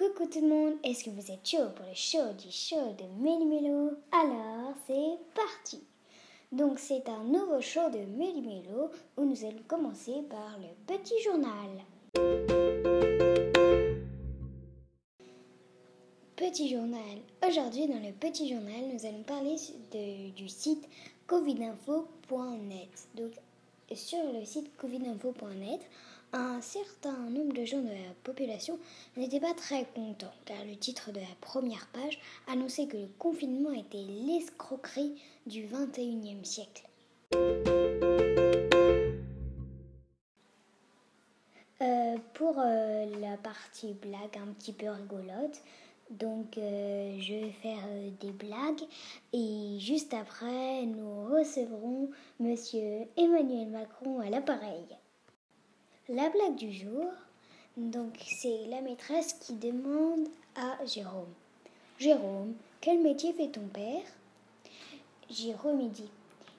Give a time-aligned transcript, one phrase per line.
[0.00, 3.04] Coucou tout le monde, est-ce que vous êtes chaud pour le show du show de
[3.22, 5.84] Méli-Mélo Alors c'est parti
[6.52, 11.84] Donc c'est un nouveau show de Méli-Mélo où nous allons commencer par le petit journal.
[16.34, 17.18] Petit journal.
[17.46, 19.56] Aujourd'hui dans le petit journal nous allons parler
[20.34, 20.88] du site
[21.26, 23.08] covidinfo.net.
[23.14, 23.32] Donc
[23.94, 25.80] sur le site covidinfo.net,
[26.32, 28.78] un certain nombre de gens de la population
[29.16, 33.72] n'étaient pas très contents car le titre de la première page annonçait que le confinement
[33.72, 36.86] était l'escroquerie du 21e siècle.
[41.82, 45.62] Euh, pour euh, la partie blague un petit peu rigolote,
[46.10, 47.82] donc euh, je vais faire
[48.20, 48.82] des blagues
[49.32, 54.84] et juste après nous recevrons monsieur Emmanuel Macron à l'appareil.
[56.12, 57.04] La blague du jour,
[57.76, 61.32] donc c'est la maîtresse qui demande à Jérôme.
[62.00, 64.02] Jérôme, quel métier fait ton père?
[65.30, 66.10] Jérôme dit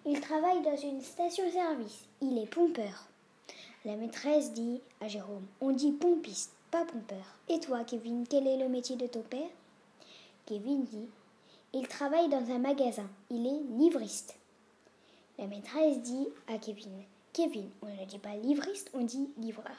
[0.06, 2.06] Il travaille dans une station-service.
[2.22, 3.08] Il est pompeur.
[3.84, 7.36] La maîtresse dit à Jérôme On dit pompiste, pas pompeur.
[7.50, 9.52] Et toi, Kevin, quel est le métier de ton père?
[10.46, 11.10] Kevin dit
[11.74, 13.10] Il travaille dans un magasin.
[13.30, 14.38] Il est livriste.
[15.38, 17.70] La maîtresse dit à Kevin Kevin.
[17.82, 19.76] On ne dit pas livriste, on dit livreur.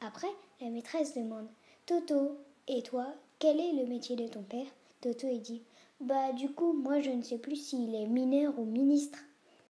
[0.00, 0.28] Après,
[0.60, 1.48] la maîtresse demande
[1.86, 3.06] Toto, et toi,
[3.38, 4.66] quel est le métier de ton père?
[5.00, 5.62] Toto est dit
[6.00, 9.18] Bah, du coup, moi je ne sais plus s'il est mineur ou ministre.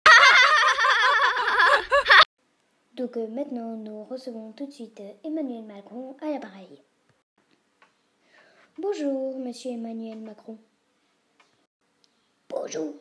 [2.97, 6.83] Donc euh, maintenant, nous recevons tout de suite euh, Emmanuel Macron à l'appareil.
[8.78, 10.58] Bonjour, monsieur Emmanuel Macron.
[12.48, 12.95] Bonjour.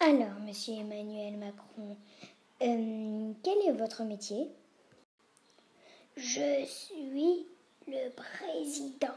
[0.00, 1.96] Alors, monsieur Emmanuel Macron,
[2.62, 4.48] euh, quel est votre métier?
[6.16, 7.46] Je suis
[7.86, 9.14] le président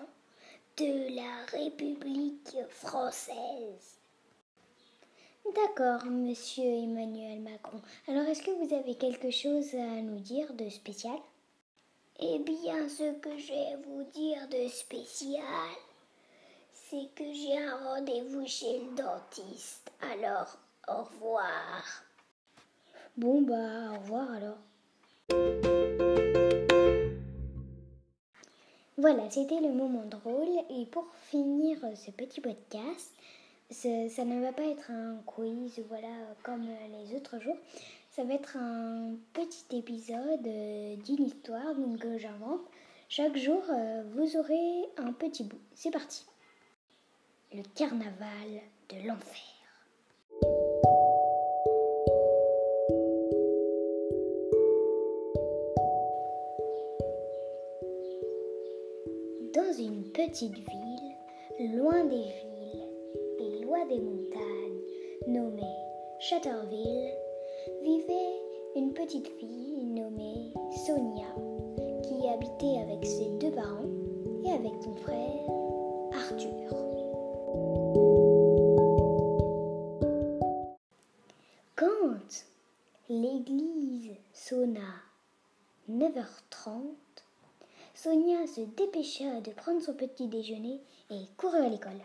[0.77, 3.97] de la République française.
[5.55, 7.81] D'accord, monsieur Emmanuel Macron.
[8.07, 11.17] Alors, est-ce que vous avez quelque chose à nous dire de spécial?
[12.19, 15.41] Eh bien, ce que je vais vous dire de spécial,
[16.73, 19.91] c'est que j'ai un rendez-vous chez le dentiste.
[20.01, 20.57] Alors,
[20.87, 22.03] au revoir.
[23.17, 24.57] Bon, bah, au revoir alors.
[28.97, 30.49] Voilà, c'était le moment drôle.
[30.69, 33.13] Et pour finir ce petit podcast,
[33.69, 36.07] ça ne va pas être un quiz, voilà,
[36.43, 37.57] comme les autres jours.
[38.11, 42.61] Ça va être un petit épisode d'une histoire que j'invente.
[43.09, 45.59] Chaque jour, euh, vous aurez un petit bout.
[45.73, 46.25] C'est parti.
[47.53, 49.51] Le carnaval de l'enfer.
[59.71, 62.89] Dans une petite ville, loin des villes
[63.39, 64.81] et loin des montagnes,
[65.27, 65.77] nommée
[66.19, 67.13] Châteauville,
[67.81, 68.39] vivait
[68.75, 70.51] une petite fille nommée
[70.85, 71.33] Sonia,
[72.03, 73.85] qui habitait avec ses deux parents
[74.43, 75.49] et avec son frère
[76.15, 76.75] Arthur.
[81.77, 82.45] Quand
[83.09, 84.81] l'église sonna
[85.89, 87.10] 9h30,
[88.01, 90.81] Sonia se dépêcha de prendre son petit déjeuner
[91.11, 92.01] et courut à l'école.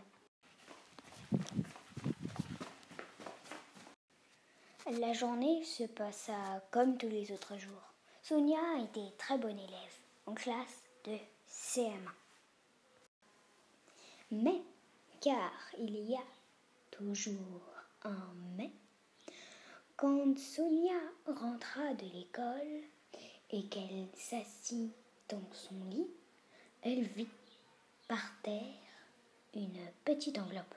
[5.00, 6.34] La journée se passa
[6.70, 7.94] comme tous les autres jours.
[8.22, 9.96] Sonia était très bonne élève
[10.26, 11.16] en classe de
[11.48, 11.94] CM1.
[14.32, 14.60] Mais,
[15.22, 16.26] car il y a
[16.90, 18.70] toujours un mais,
[19.96, 22.82] quand Sonia rentra de l'école
[23.48, 24.92] et qu'elle s'assit
[25.28, 26.06] dans son lit,
[26.82, 27.28] elle vit
[28.08, 28.62] par terre
[29.54, 30.74] une petite enveloppe.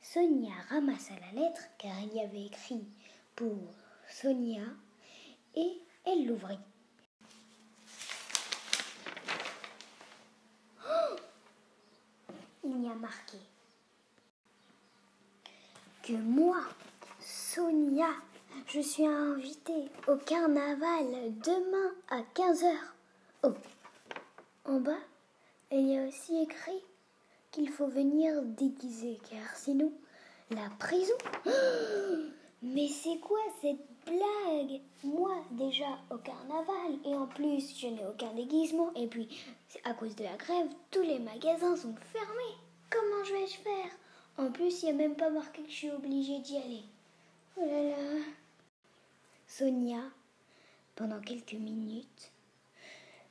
[0.00, 2.86] Sonia ramassa la lettre car il y avait écrit
[3.34, 3.74] pour
[4.08, 4.62] Sonia
[5.56, 6.58] et elle l'ouvrit.
[10.86, 11.16] Oh
[12.62, 13.38] il y a marqué
[16.04, 16.60] que moi,
[17.54, 18.08] Sonia,
[18.66, 21.06] je suis invitée au carnaval
[21.44, 22.74] demain à 15h.
[23.44, 23.52] Oh,
[24.64, 24.98] en bas,
[25.70, 26.82] il y a aussi écrit
[27.52, 29.92] qu'il faut venir déguisé car sinon,
[30.50, 31.14] la prison.
[32.62, 34.80] Mais c'est quoi cette blague?
[35.04, 39.28] Moi, déjà au carnaval, et en plus, je n'ai aucun déguisement, et puis,
[39.84, 42.58] à cause de la grève, tous les magasins sont fermés.
[42.90, 43.92] Comment je vais-je faire?
[44.38, 46.82] En plus, il n'y a même pas marqué que je suis obligée d'y aller.
[47.56, 48.24] Oh là là.
[49.46, 50.02] Sonia,
[50.96, 52.32] pendant quelques minutes,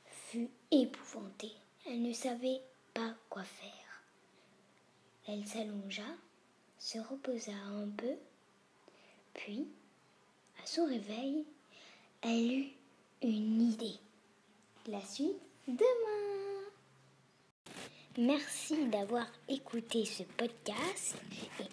[0.06, 1.52] fut épouvantée.
[1.86, 2.62] Elle ne savait
[2.94, 4.04] pas quoi faire.
[5.28, 6.08] Elle s'allongea,
[6.80, 8.16] se reposa un peu,
[9.34, 9.68] puis,
[10.62, 11.46] à son réveil,
[12.22, 12.72] elle eut
[13.22, 14.00] une idée.
[14.88, 16.70] La suite demain.
[18.18, 21.64] Merci d'avoir écouté ce podcast et